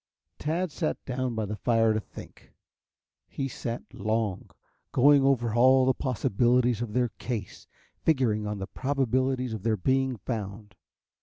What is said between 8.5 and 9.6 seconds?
the probabilities